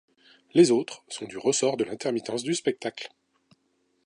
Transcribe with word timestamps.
Les 0.55 0.71
autres 0.71 1.03
sont 1.09 1.25
du 1.27 1.37
ressort 1.37 1.77
de 1.77 1.83
l’intermittence 1.83 2.41
du 2.41 2.55
spectacle. 2.55 3.11